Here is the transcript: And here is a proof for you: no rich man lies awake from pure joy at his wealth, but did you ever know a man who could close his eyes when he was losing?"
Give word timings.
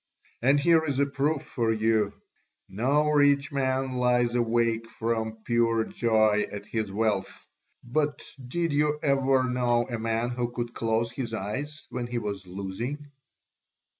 And 0.41 0.59
here 0.59 0.83
is 0.83 0.97
a 0.97 1.05
proof 1.05 1.43
for 1.43 1.71
you: 1.71 2.11
no 2.67 3.07
rich 3.11 3.51
man 3.51 3.91
lies 3.91 4.33
awake 4.33 4.89
from 4.89 5.37
pure 5.45 5.83
joy 5.85 6.47
at 6.51 6.65
his 6.65 6.91
wealth, 6.91 7.47
but 7.83 8.19
did 8.43 8.73
you 8.73 8.97
ever 9.03 9.43
know 9.47 9.85
a 9.91 9.99
man 9.99 10.29
who 10.31 10.49
could 10.49 10.73
close 10.73 11.11
his 11.11 11.35
eyes 11.35 11.85
when 11.91 12.07
he 12.07 12.17
was 12.17 12.47
losing?" 12.47 13.11